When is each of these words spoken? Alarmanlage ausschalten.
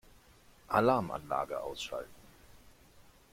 Alarmanlage 0.69 1.57
ausschalten. 1.59 2.17